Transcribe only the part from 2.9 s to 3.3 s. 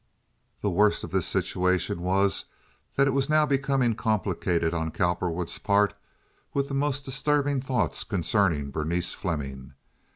that it was